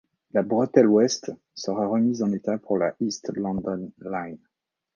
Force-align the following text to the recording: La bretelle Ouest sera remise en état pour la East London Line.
La 0.33 0.41
bretelle 0.41 0.87
Ouest 0.87 1.31
sera 1.53 1.85
remise 1.85 2.23
en 2.23 2.31
état 2.31 2.57
pour 2.57 2.79
la 2.79 2.95
East 3.01 3.31
London 3.35 3.91
Line. 3.99 4.39